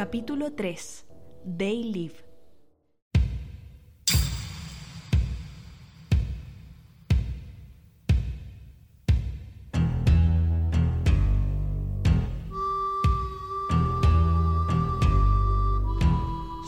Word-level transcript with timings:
Capítulo 0.00 0.54
3 0.54 1.06
They 1.58 1.84
Live 1.84 2.14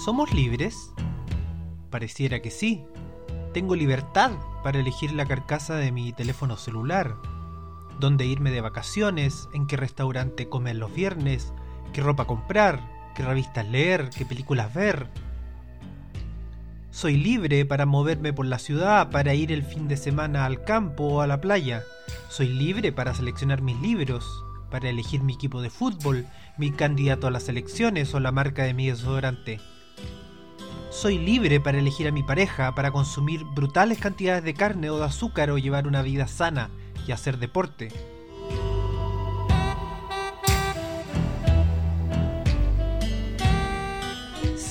¿Somos 0.05 0.35
libres? 0.35 0.93
Pareciera 1.89 2.43
que 2.43 2.51
sí. 2.51 2.85
Tengo 3.55 3.75
libertad 3.77 4.33
para 4.63 4.79
elegir 4.79 5.15
la 5.15 5.25
carcasa 5.25 5.77
de 5.77 5.91
mi 5.91 6.13
teléfono 6.13 6.59
celular, 6.59 7.17
dónde 7.99 8.27
irme 8.27 8.51
de 8.51 8.61
vacaciones, 8.61 9.49
en 9.55 9.67
qué 9.67 9.79
restaurante 9.79 10.51
comer 10.51 10.77
los 10.77 10.93
viernes, 10.93 11.55
qué 11.95 12.03
ropa 12.03 12.27
comprar, 12.27 12.92
qué 13.15 13.25
revistas 13.25 13.67
leer, 13.69 14.11
qué 14.17 14.25
películas 14.25 14.73
ver. 14.73 15.07
Soy 16.91 17.17
libre 17.17 17.65
para 17.65 17.87
moverme 17.87 18.33
por 18.33 18.47
la 18.47 18.59
ciudad, 18.59 19.11
para 19.11 19.35
ir 19.35 19.51
el 19.51 19.63
fin 19.63 19.89
de 19.89 19.97
semana 19.97 20.45
al 20.45 20.63
campo 20.63 21.05
o 21.05 21.21
a 21.21 21.27
la 21.27 21.41
playa. 21.41 21.83
Soy 22.29 22.49
libre 22.49 22.93
para 22.93 23.15
seleccionar 23.15 23.63
mis 23.63 23.81
libros, 23.81 24.27
para 24.71 24.91
elegir 24.91 25.23
mi 25.23 25.35
equipo 25.35 25.63
de 25.63 25.71
fútbol, 25.71 26.27
mi 26.59 26.71
candidato 26.71 27.27
a 27.27 27.31
las 27.31 27.49
elecciones 27.49 28.15
o 28.15 28.21
la 28.21 28.33
marca 28.33 28.65
de 28.65 28.75
mi 28.75 28.89
desodorante. 28.89 29.61
Soy 30.91 31.19
libre 31.19 31.61
para 31.61 31.79
elegir 31.79 32.07
a 32.07 32.13
mi 32.13 32.23
pareja, 32.23 32.75
para 32.75 32.91
consumir 32.91 33.45
brutales 33.45 33.99
cantidades 33.99 34.45
de 34.45 34.53
carne 34.53 34.91
o 34.91 34.99
de 34.99 35.05
azúcar 35.07 35.51
o 35.51 35.57
llevar 35.57 35.87
una 35.87 36.03
vida 36.03 36.29
sana 36.29 36.69
y 37.07 37.13
hacer 37.13 37.39
deporte. 37.39 37.89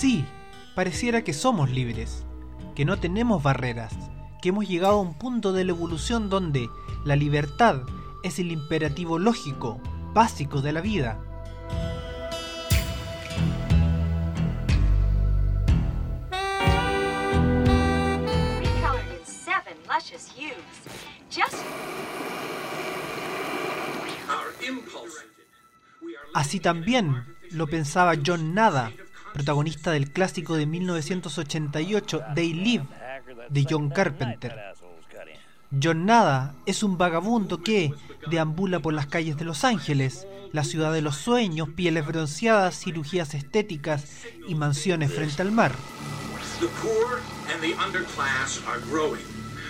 Sí, 0.01 0.25
pareciera 0.73 1.23
que 1.23 1.31
somos 1.31 1.69
libres, 1.69 2.25
que 2.73 2.85
no 2.85 2.97
tenemos 2.99 3.43
barreras, 3.43 3.93
que 4.41 4.49
hemos 4.49 4.67
llegado 4.67 4.95
a 4.95 4.99
un 5.01 5.13
punto 5.13 5.53
de 5.53 5.63
la 5.63 5.73
evolución 5.73 6.27
donde 6.27 6.67
la 7.05 7.15
libertad 7.15 7.83
es 8.23 8.39
el 8.39 8.51
imperativo 8.51 9.19
lógico, 9.19 9.79
básico 10.11 10.63
de 10.63 10.73
la 10.73 10.81
vida. 10.81 11.19
Así 26.33 26.59
también 26.59 27.23
lo 27.51 27.67
pensaba 27.67 28.15
John 28.25 28.55
Nada, 28.55 28.91
protagonista 29.33 29.91
del 29.91 30.11
clásico 30.11 30.55
de 30.55 30.65
1988 30.65 32.21
They 32.35 32.53
Live 32.53 32.85
de 33.49 33.67
John 33.69 33.89
Carpenter. 33.89 34.55
John 35.81 36.05
Nada 36.05 36.53
es 36.65 36.83
un 36.83 36.97
vagabundo 36.97 37.63
que 37.63 37.93
deambula 38.29 38.79
por 38.79 38.93
las 38.93 39.07
calles 39.07 39.37
de 39.37 39.45
Los 39.45 39.63
Ángeles, 39.63 40.27
la 40.51 40.65
ciudad 40.65 40.91
de 40.91 41.01
los 41.01 41.15
sueños, 41.15 41.69
pieles 41.69 42.05
bronceadas, 42.05 42.77
cirugías 42.77 43.33
estéticas 43.33 44.05
y 44.47 44.55
mansiones 44.55 45.13
frente 45.13 45.41
al 45.41 45.51
mar. 45.51 45.73
The 46.59 46.67
poor 46.81 47.21
and 47.51 47.61
the 47.61 47.73
underclass 47.75 48.61
are 48.67 48.79
growing. 48.91 49.23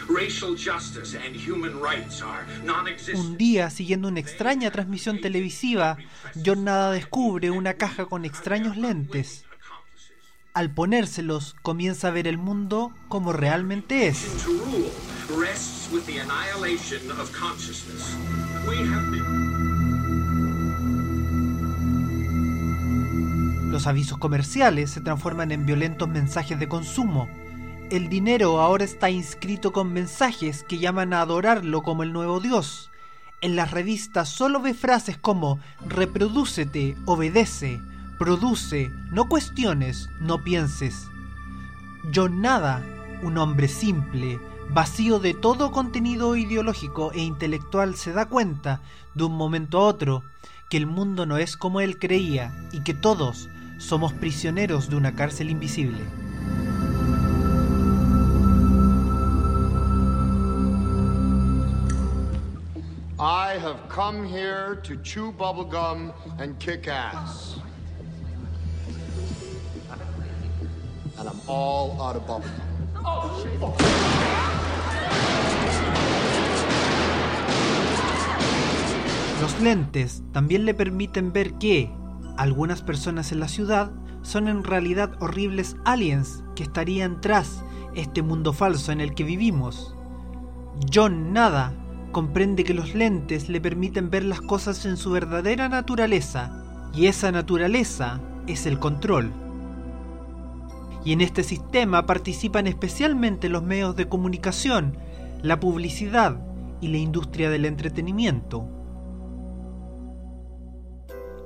Racial 0.10 0.56
justice 0.58 1.16
and 1.16 1.36
human 1.36 1.80
rights 1.80 2.22
are 2.22 2.46
non 2.66 2.86
Un 3.14 3.38
día, 3.38 3.70
siguiendo 3.70 4.08
una 4.08 4.20
extraña 4.20 4.72
transmisión 4.72 5.22
televisiva, 5.22 5.98
John 6.44 6.66
Nada 6.66 6.92
descubre 6.92 7.52
una 7.52 7.76
caja 7.76 8.06
con 8.06 8.26
extraños 8.26 8.76
lentes. 8.76 9.46
Al 10.54 10.70
ponérselos, 10.74 11.56
comienza 11.62 12.10
a 12.10 12.12
ver 12.12 12.28
el 12.28 12.38
mundo 12.38 12.92
como 13.08 13.32
realmente 13.32 14.08
es. 14.08 14.28
Los 23.70 23.88
avisos 23.88 24.18
comerciales 24.18 24.92
se 24.92 25.00
transforman 25.00 25.54
en 25.54 25.66
violentos 25.66 26.10
mensajes 26.10 26.60
de 26.60 26.68
consumo. 26.68 27.30
El 27.90 28.10
dinero 28.10 28.60
ahora 28.60 28.84
está 28.84 29.10
inscrito 29.10 29.72
con 29.72 29.94
mensajes 29.94 30.64
que 30.64 30.80
llaman 30.80 31.14
a 31.14 31.22
adorarlo 31.22 31.82
como 31.82 32.04
el 32.04 32.12
nuevo 32.12 32.42
Dios. 32.42 32.92
En 33.40 33.56
las 33.56 33.72
revistas 33.72 34.28
solo 34.28 34.62
ve 34.62 34.74
frases 34.74 35.18
como 35.18 35.60
reprodúcete, 35.88 36.98
obedece, 37.06 37.80
produce, 38.22 38.92
no 39.10 39.28
cuestiones, 39.28 40.08
no 40.20 40.44
pienses. 40.44 41.10
John 42.14 42.40
Nada, 42.40 42.86
un 43.24 43.40
hombre 43.40 43.68
simple, 43.68 44.40
vacío 44.70 45.18
de 45.18 45.34
todo 45.34 45.72
contenido 45.72 46.36
ideológico 46.36 47.12
e 47.14 47.22
intelectual, 47.22 47.96
se 47.96 48.14
da 48.14 48.28
cuenta, 48.28 48.80
de 49.16 49.24
un 49.24 49.36
momento 49.36 49.80
a 49.80 49.86
otro, 49.86 50.22
que 50.70 50.78
el 50.78 50.86
mundo 50.86 51.26
no 51.26 51.38
es 51.38 51.58
como 51.58 51.82
él 51.82 51.98
creía 51.98 52.54
y 52.72 52.82
que 52.82 52.94
todos 52.94 53.50
somos 53.80 54.14
prisioneros 54.14 54.88
de 54.88 54.98
una 54.98 55.16
cárcel 55.16 55.50
invisible. 55.50 56.04
Bubblegum. 65.32 66.12
And 71.22 71.30
I'm 71.30 71.40
all 71.46 72.02
out 72.02 72.16
of. 72.16 72.44
Los 79.40 79.60
lentes 79.62 80.24
también 80.32 80.66
le 80.66 80.74
permiten 80.74 81.32
ver 81.32 81.54
que 81.60 81.92
algunas 82.38 82.82
personas 82.82 83.32
en 83.32 83.40
la 83.40 83.48
ciudad 83.50 83.92
son 84.24 84.48
en 84.48 84.64
realidad 84.64 85.12
horribles 85.20 85.76
aliens 85.86 86.44
que 86.56 86.64
estarían 86.64 87.22
tras 87.22 87.64
este 87.94 88.24
mundo 88.24 88.52
falso 88.52 88.92
en 88.92 89.00
el 89.00 89.14
que 89.14 89.24
vivimos. 89.24 89.94
John 90.92 91.34
Nada 91.34 91.72
comprende 92.12 92.64
que 92.64 92.74
los 92.74 92.96
lentes 92.96 93.48
le 93.48 93.62
permiten 93.62 94.10
ver 94.10 94.24
las 94.24 94.42
cosas 94.42 94.88
en 94.88 94.98
su 94.98 95.12
verdadera 95.12 95.70
naturaleza, 95.70 96.90
y 96.96 97.06
esa 97.06 97.32
naturaleza 97.32 98.20
es 98.48 98.66
el 98.66 98.80
control. 98.80 99.32
Y 101.04 101.14
en 101.14 101.22
este 101.22 101.44
sistema 101.44 102.06
participan 102.06 102.68
especialmente 102.68 103.50
los 103.50 103.64
medios 103.64 103.96
de 103.96 104.08
comunicación, 104.08 104.98
la 105.42 105.60
publicidad 105.60 106.40
y 106.80 106.90
la 106.90 106.98
industria 106.98 107.50
del 107.50 107.66
entretenimiento. 107.66 108.68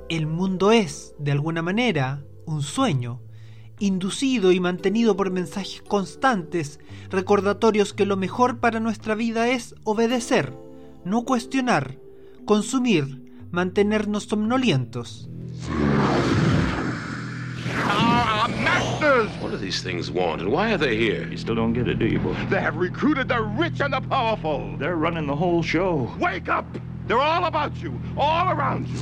El 0.08 0.26
mundo 0.26 0.72
es, 0.72 1.14
de 1.18 1.32
alguna 1.32 1.62
manera, 1.62 2.22
un 2.44 2.62
sueño, 2.62 3.20
inducido 3.78 4.52
y 4.52 4.60
mantenido 4.60 5.16
por 5.16 5.30
mensajes 5.30 5.82
constantes, 5.82 6.80
recordatorios 7.10 7.92
que 7.92 8.06
lo 8.06 8.16
mejor 8.16 8.58
para 8.60 8.80
nuestra 8.80 9.14
vida 9.14 9.48
es 9.48 9.74
obedecer, 9.84 10.56
no 11.04 11.24
cuestionar, 11.24 11.98
consumir, 12.44 13.26
mantenernos 13.50 14.24
somnolientos. 14.24 15.28
Masters! 19.06 19.42
What 19.42 19.50
do 19.52 19.56
these 19.56 19.82
things 19.82 20.10
want, 20.10 20.40
and 20.40 20.50
why 20.50 20.72
are 20.72 20.78
they 20.78 20.96
here? 20.96 21.26
You 21.28 21.36
still 21.36 21.54
don't 21.54 21.72
get 21.72 21.88
it, 21.88 21.98
do 21.98 22.06
you, 22.06 22.18
boy? 22.18 22.34
They 22.50 22.60
have 22.60 22.76
recruited 22.76 23.28
the 23.28 23.40
rich 23.40 23.80
and 23.80 23.92
the 23.92 24.00
powerful. 24.00 24.76
They're 24.78 24.96
running 24.96 25.26
the 25.26 25.36
whole 25.36 25.62
show. 25.62 26.10
Wake 26.18 26.48
up! 26.48 26.66
They're 27.06 27.20
all 27.20 27.44
about 27.44 27.76
you, 27.76 27.92
all 28.16 28.48
around 28.48 28.88
you. 28.88 28.98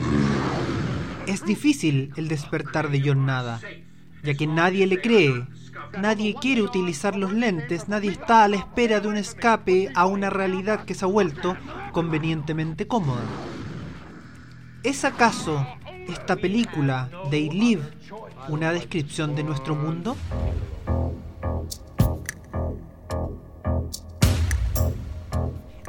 Es 1.26 1.42
difícil 1.42 2.12
el 2.16 2.28
despertar 2.28 2.90
de 2.90 3.00
John 3.00 3.24
Nada, 3.24 3.60
ya 4.22 4.34
que 4.34 4.46
nadie 4.46 4.86
le 4.86 5.00
cree, 5.00 5.46
nadie 5.98 6.34
quiere 6.34 6.60
utilizar 6.60 7.16
los 7.16 7.32
lentes, 7.32 7.88
nadie 7.88 8.10
está 8.10 8.44
a 8.44 8.48
la 8.48 8.56
espera 8.56 9.00
de 9.00 9.08
un 9.08 9.16
escape 9.16 9.90
a 9.94 10.04
una 10.04 10.28
realidad 10.28 10.84
que 10.84 10.92
se 10.92 11.06
ha 11.06 11.08
vuelto 11.08 11.56
convenientemente 11.92 12.86
cómoda. 12.86 13.22
¿Es 14.82 15.06
acaso 15.06 15.66
esta 16.06 16.36
película, 16.36 17.08
They 17.30 17.48
Live, 17.48 17.84
una 18.48 18.72
descripción 18.72 19.34
de 19.34 19.44
nuestro 19.44 19.74
mundo? 19.74 20.16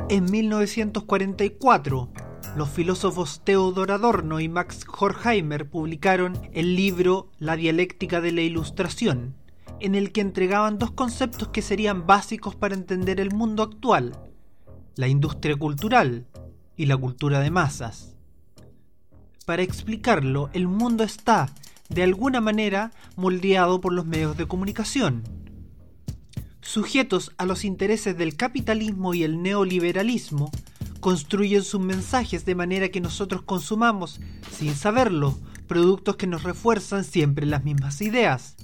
En 0.07 0.31
1944, 0.31 2.09
los 2.55 2.69
filósofos 2.69 3.41
Theodor 3.43 3.91
Adorno 3.91 4.39
y 4.39 4.47
Max 4.47 4.85
Horkheimer 4.87 5.69
publicaron 5.69 6.37
el 6.53 6.75
libro 6.75 7.29
La 7.39 7.55
dialéctica 7.55 8.21
de 8.21 8.31
la 8.31 8.41
ilustración, 8.41 9.35
en 9.79 9.95
el 9.95 10.11
que 10.11 10.21
entregaban 10.21 10.77
dos 10.77 10.91
conceptos 10.91 11.49
que 11.49 11.61
serían 11.61 12.05
básicos 12.07 12.55
para 12.55 12.75
entender 12.75 13.19
el 13.19 13.31
mundo 13.31 13.63
actual, 13.63 14.17
la 14.95 15.07
industria 15.07 15.57
cultural 15.57 16.27
y 16.77 16.85
la 16.85 16.95
cultura 16.95 17.39
de 17.39 17.51
masas. 17.51 18.15
Para 19.45 19.63
explicarlo, 19.63 20.49
el 20.53 20.67
mundo 20.67 21.03
está 21.03 21.49
de 21.89 22.03
alguna 22.03 22.41
manera 22.41 22.91
moldeado 23.15 23.81
por 23.81 23.93
los 23.93 24.05
medios 24.05 24.37
de 24.37 24.47
comunicación. 24.47 25.23
Sujetos 26.61 27.31
a 27.37 27.45
los 27.45 27.63
intereses 27.63 28.17
del 28.17 28.35
capitalismo 28.35 29.13
y 29.13 29.23
el 29.23 29.41
neoliberalismo, 29.41 30.51
construyen 31.05 31.63
sus 31.63 31.81
mensajes 31.81 32.45
de 32.45 32.55
manera 32.55 32.89
que 32.89 32.99
nosotros 32.99 33.43
consumamos, 33.43 34.19
sin 34.51 34.73
saberlo, 34.73 35.37
productos 35.67 36.15
que 36.15 36.25
nos 36.25 36.41
refuerzan 36.41 37.03
siempre 37.03 37.45
las 37.45 37.63
mismas 37.63 38.01
ideas. 38.01 38.55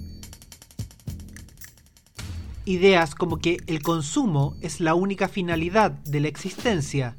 Ideas 2.65 3.13
como 3.13 3.37
que 3.37 3.61
el 3.67 3.83
consumo 3.83 4.55
es 4.61 4.79
la 4.79 4.95
única 4.95 5.27
finalidad 5.27 5.91
de 5.91 6.19
la 6.19 6.29
existencia, 6.29 7.15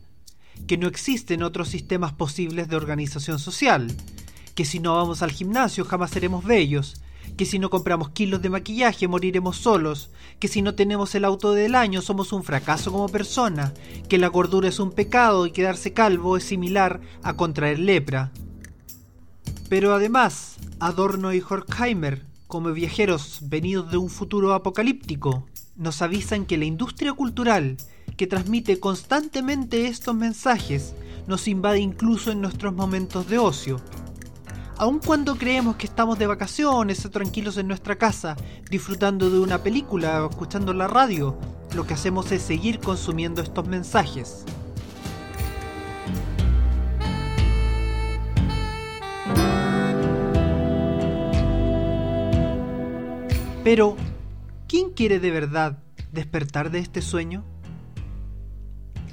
que 0.66 0.76
no 0.76 0.88
existen 0.88 1.44
otros 1.44 1.68
sistemas 1.68 2.12
posibles 2.12 2.66
de 2.68 2.74
organización 2.74 3.38
social, 3.38 3.94
que 4.54 4.64
si 4.64 4.78
no 4.78 4.94
vamos 4.94 5.22
al 5.22 5.32
gimnasio 5.32 5.84
jamás 5.84 6.10
seremos 6.10 6.44
bellos, 6.44 7.00
que 7.36 7.46
si 7.46 7.58
no 7.58 7.70
compramos 7.70 8.10
kilos 8.10 8.42
de 8.42 8.50
maquillaje 8.50 9.08
moriremos 9.08 9.56
solos, 9.56 10.10
que 10.38 10.48
si 10.48 10.62
no 10.62 10.74
tenemos 10.74 11.14
el 11.14 11.24
auto 11.24 11.52
del 11.52 11.74
año 11.74 12.02
somos 12.02 12.32
un 12.32 12.44
fracaso 12.44 12.92
como 12.92 13.08
persona, 13.08 13.72
que 14.08 14.18
la 14.18 14.28
gordura 14.28 14.68
es 14.68 14.80
un 14.80 14.92
pecado 14.92 15.46
y 15.46 15.52
quedarse 15.52 15.92
calvo 15.92 16.36
es 16.36 16.44
similar 16.44 17.00
a 17.22 17.34
contraer 17.34 17.78
lepra. 17.78 18.32
Pero 19.68 19.94
además, 19.94 20.56
Adorno 20.80 21.32
y 21.32 21.40
Horkheimer 21.40 22.32
como 22.52 22.70
viajeros 22.74 23.38
venidos 23.44 23.90
de 23.90 23.96
un 23.96 24.10
futuro 24.10 24.52
apocalíptico, 24.52 25.46
nos 25.74 26.02
avisan 26.02 26.44
que 26.44 26.58
la 26.58 26.66
industria 26.66 27.14
cultural, 27.14 27.78
que 28.18 28.26
transmite 28.26 28.78
constantemente 28.78 29.86
estos 29.86 30.14
mensajes, 30.14 30.94
nos 31.26 31.48
invade 31.48 31.78
incluso 31.78 32.30
en 32.30 32.42
nuestros 32.42 32.74
momentos 32.74 33.26
de 33.26 33.38
ocio. 33.38 33.80
Aun 34.82 34.98
cuando 34.98 35.36
creemos 35.36 35.76
que 35.76 35.86
estamos 35.86 36.18
de 36.18 36.26
vacaciones 36.26 37.08
tranquilos 37.12 37.56
en 37.56 37.68
nuestra 37.68 37.94
casa, 37.94 38.36
disfrutando 38.68 39.30
de 39.30 39.38
una 39.38 39.62
película 39.62 40.24
o 40.24 40.28
escuchando 40.28 40.74
la 40.74 40.88
radio, 40.88 41.38
lo 41.76 41.86
que 41.86 41.94
hacemos 41.94 42.32
es 42.32 42.42
seguir 42.42 42.80
consumiendo 42.80 43.42
estos 43.42 43.68
mensajes. 43.68 44.44
Pero, 53.62 53.96
¿quién 54.66 54.90
quiere 54.90 55.20
de 55.20 55.30
verdad 55.30 55.78
despertar 56.10 56.72
de 56.72 56.80
este 56.80 57.02
sueño? 57.02 57.44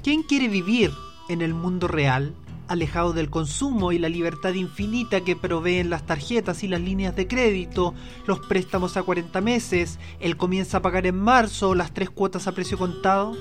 ¿Quién 0.02 0.24
quiere 0.24 0.48
vivir 0.48 0.90
en 1.28 1.42
el 1.42 1.54
mundo 1.54 1.86
real, 1.86 2.34
alejado 2.70 3.12
del 3.12 3.28
consumo 3.28 3.92
y 3.92 3.98
la 3.98 4.08
libertad 4.08 4.54
infinita 4.54 5.20
que 5.22 5.36
proveen 5.36 5.90
las 5.90 6.06
tarjetas 6.06 6.62
y 6.64 6.68
las 6.68 6.80
líneas 6.80 7.14
de 7.16 7.26
crédito, 7.26 7.94
los 8.26 8.40
préstamos 8.40 8.96
a 8.96 9.02
40 9.02 9.40
meses, 9.40 9.98
el 10.20 10.36
comienza 10.36 10.78
a 10.78 10.82
pagar 10.82 11.06
en 11.06 11.18
marzo, 11.18 11.74
las 11.74 11.92
tres 11.92 12.08
cuotas 12.10 12.46
a 12.46 12.52
precio 12.52 12.78
contado? 12.78 13.36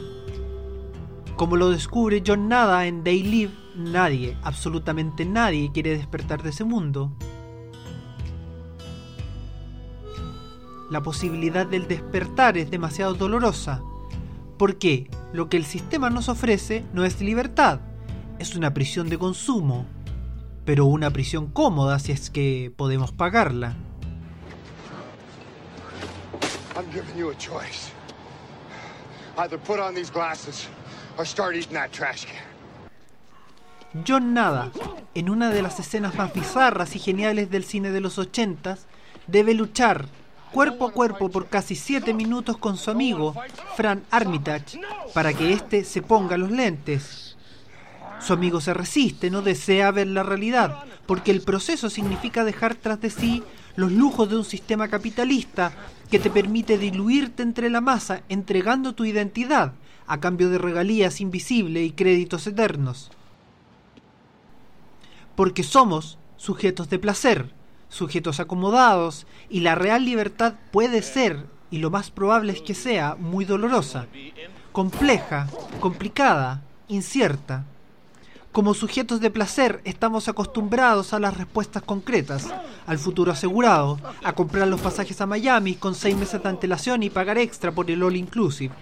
Como 1.35 1.55
lo 1.55 1.69
descubre 1.69 2.23
John 2.25 2.49
Nada 2.49 2.87
en 2.87 3.03
Day 3.03 3.23
Live, 3.23 3.53
nadie, 3.75 4.35
absolutamente 4.41 5.25
nadie 5.25 5.71
quiere 5.73 5.97
despertar 5.97 6.43
de 6.43 6.49
ese 6.49 6.65
mundo. 6.65 7.15
la 10.89 11.03
posibilidad 11.03 11.65
del 11.65 11.87
despertar 11.87 12.57
es 12.57 12.71
demasiado 12.71 13.13
dolorosa. 13.13 13.81
Porque 14.57 15.09
lo 15.31 15.47
que 15.47 15.57
el 15.57 15.65
sistema 15.65 16.09
nos 16.09 16.27
ofrece 16.27 16.83
no 16.93 17.05
es 17.05 17.21
libertad, 17.21 17.79
es 18.39 18.55
una 18.55 18.73
prisión 18.73 19.09
de 19.09 19.17
consumo, 19.17 19.85
pero 20.65 20.85
una 20.85 21.11
prisión 21.11 21.47
cómoda 21.47 21.99
si 21.99 22.13
es 22.13 22.29
que 22.29 22.71
podemos 22.75 23.11
pagarla. 23.11 23.75
I'm 26.75 26.89
giving 26.91 27.17
you 27.17 27.29
a 27.29 27.35
choice. 27.35 27.91
Either 29.37 29.59
put 29.59 29.79
on 29.79 29.93
these 29.93 30.11
glasses 30.11 30.67
or 31.17 31.25
start 31.25 31.55
eating 31.55 31.73
that 31.73 31.91
trash 31.91 32.25
can. 32.25 34.03
John 34.05 34.33
Nada, 34.33 34.71
en 35.15 35.29
una 35.29 35.49
de 35.49 35.61
las 35.61 35.79
escenas 35.79 36.15
más 36.15 36.33
bizarras 36.33 36.95
y 36.95 36.99
geniales 36.99 37.49
del 37.49 37.63
cine 37.63 37.91
de 37.91 37.99
los 37.99 38.17
ochentas, 38.19 38.85
debe 39.27 39.53
luchar 39.53 40.05
cuerpo 40.53 40.87
a 40.87 40.91
cuerpo 40.91 41.29
por 41.29 41.47
casi 41.47 41.75
siete 41.75 42.13
minutos 42.13 42.57
con 42.57 42.77
su 42.77 42.91
amigo, 42.91 43.35
Fran 43.75 44.03
Armitage, 44.11 44.79
para 45.13 45.33
que 45.33 45.53
éste 45.53 45.83
se 45.83 46.01
ponga 46.01 46.37
los 46.37 46.51
lentes. 46.51 47.28
Su 48.19 48.33
amigo 48.33 48.61
se 48.61 48.73
resiste, 48.73 49.29
no 49.29 49.41
desea 49.41 49.91
ver 49.91 50.07
la 50.07 50.23
realidad, 50.23 50.83
porque 51.05 51.31
el 51.31 51.41
proceso 51.41 51.89
significa 51.89 52.43
dejar 52.43 52.75
tras 52.75 52.99
de 53.01 53.09
sí 53.09 53.43
los 53.75 53.91
lujos 53.91 54.29
de 54.29 54.37
un 54.37 54.43
sistema 54.43 54.89
capitalista 54.89 55.71
que 56.11 56.19
te 56.19 56.29
permite 56.29 56.77
diluirte 56.77 57.43
entre 57.43 57.69
la 57.69 57.81
masa 57.81 58.23
entregando 58.29 58.93
tu 58.93 59.05
identidad 59.05 59.73
a 60.05 60.19
cambio 60.19 60.49
de 60.49 60.57
regalías 60.57 61.21
invisibles 61.21 61.87
y 61.87 61.91
créditos 61.91 62.45
eternos. 62.47 63.11
Porque 65.35 65.63
somos 65.63 66.17
sujetos 66.35 66.89
de 66.89 66.99
placer, 66.99 67.53
sujetos 67.89 68.39
acomodados, 68.39 69.27
y 69.49 69.61
la 69.61 69.75
real 69.75 70.03
libertad 70.03 70.55
puede 70.71 71.01
ser, 71.03 71.45
y 71.71 71.77
lo 71.77 71.91
más 71.91 72.11
probable 72.11 72.53
es 72.53 72.61
que 72.61 72.73
sea, 72.73 73.15
muy 73.15 73.45
dolorosa, 73.45 74.07
compleja, 74.71 75.47
complicada, 75.79 76.63
incierta. 76.87 77.65
Como 78.51 78.73
sujetos 78.73 79.21
de 79.21 79.29
placer 79.29 79.79
estamos 79.83 80.27
acostumbrados 80.27 81.13
a 81.13 81.19
las 81.19 81.37
respuestas 81.37 81.83
concretas, 81.83 82.47
al 82.87 82.97
futuro 82.97 83.31
asegurado, 83.31 83.99
a 84.23 84.33
comprar 84.33 84.67
los 84.67 84.81
pasajes 84.81 85.21
a 85.21 85.27
Miami 85.27 85.75
con 85.75 85.93
seis 85.93 86.17
meses 86.17 86.41
de 86.41 86.49
antelación 86.49 87.03
y 87.03 87.11
pagar 87.11 87.37
extra 87.37 87.71
por 87.71 87.91
el 87.91 88.01
all 88.01 88.15
inclusive. 88.15 88.73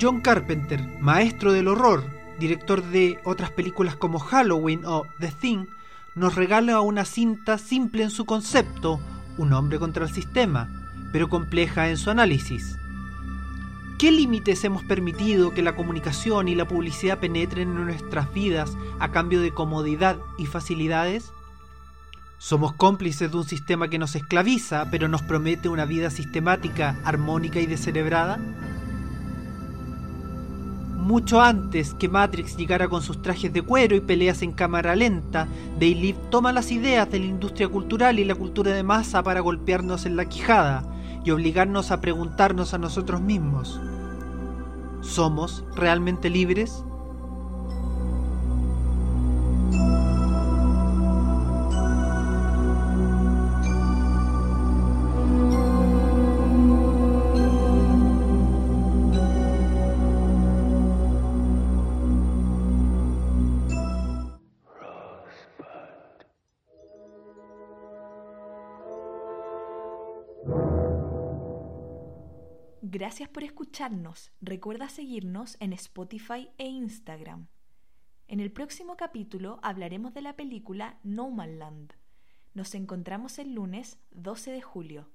John 0.00 0.20
Carpenter, 0.20 0.80
maestro 1.00 1.52
del 1.52 1.68
horror, 1.68 2.02
director 2.40 2.82
de 2.82 3.20
otras 3.22 3.52
películas 3.52 3.94
como 3.94 4.18
Halloween 4.18 4.84
o 4.84 5.06
The 5.20 5.30
Thing, 5.30 5.66
nos 6.16 6.34
regala 6.34 6.80
una 6.80 7.04
cinta 7.04 7.56
simple 7.56 8.02
en 8.02 8.10
su 8.10 8.24
concepto, 8.24 8.98
un 9.38 9.52
hombre 9.52 9.78
contra 9.78 10.04
el 10.04 10.12
sistema, 10.12 10.68
pero 11.12 11.28
compleja 11.28 11.88
en 11.88 11.96
su 11.96 12.10
análisis. 12.10 12.76
¿Qué 13.98 14.10
límites 14.10 14.64
hemos 14.64 14.82
permitido 14.82 15.54
que 15.54 15.62
la 15.62 15.76
comunicación 15.76 16.48
y 16.48 16.54
la 16.54 16.66
publicidad 16.66 17.20
penetren 17.20 17.68
en 17.68 17.84
nuestras 17.84 18.32
vidas 18.34 18.76
a 18.98 19.12
cambio 19.12 19.40
de 19.40 19.52
comodidad 19.52 20.16
y 20.38 20.46
facilidades? 20.46 21.30
¿Somos 22.38 22.72
cómplices 22.72 23.30
de 23.30 23.36
un 23.36 23.44
sistema 23.44 23.86
que 23.86 24.00
nos 24.00 24.16
esclaviza 24.16 24.88
pero 24.90 25.06
nos 25.06 25.22
promete 25.22 25.68
una 25.68 25.84
vida 25.84 26.10
sistemática, 26.10 26.96
armónica 27.04 27.60
y 27.60 27.66
descerebrada? 27.66 28.40
Mucho 31.02 31.40
antes 31.40 31.94
que 31.94 32.08
Matrix 32.08 32.56
llegara 32.56 32.86
con 32.86 33.02
sus 33.02 33.22
trajes 33.22 33.52
de 33.52 33.62
cuero 33.62 33.96
y 33.96 34.00
peleas 34.00 34.40
en 34.42 34.52
cámara 34.52 34.94
lenta, 34.94 35.48
Live 35.80 36.16
toma 36.30 36.52
las 36.52 36.70
ideas 36.70 37.10
de 37.10 37.18
la 37.18 37.26
industria 37.26 37.66
cultural 37.66 38.20
y 38.20 38.24
la 38.24 38.36
cultura 38.36 38.70
de 38.70 38.84
masa 38.84 39.20
para 39.24 39.40
golpearnos 39.40 40.06
en 40.06 40.14
la 40.14 40.26
quijada 40.26 40.84
y 41.24 41.32
obligarnos 41.32 41.90
a 41.90 42.00
preguntarnos 42.00 42.72
a 42.72 42.78
nosotros 42.78 43.20
mismos, 43.20 43.80
¿somos 45.00 45.64
realmente 45.74 46.30
libres? 46.30 46.84
Gracias 72.94 73.30
por 73.30 73.42
escucharnos. 73.42 74.32
Recuerda 74.42 74.90
seguirnos 74.90 75.56
en 75.60 75.72
Spotify 75.72 76.50
e 76.58 76.66
Instagram. 76.66 77.48
En 78.28 78.38
el 78.38 78.52
próximo 78.52 78.98
capítulo 78.98 79.60
hablaremos 79.62 80.12
de 80.12 80.20
la 80.20 80.36
película 80.36 80.98
No 81.02 81.30
Man 81.30 81.58
Land. 81.58 81.94
Nos 82.52 82.74
encontramos 82.74 83.38
el 83.38 83.54
lunes 83.54 83.98
12 84.10 84.50
de 84.50 84.60
julio. 84.60 85.08